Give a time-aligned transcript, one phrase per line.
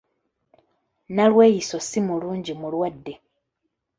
[1.15, 3.13] Nalweyiso si mulungi mulwadde.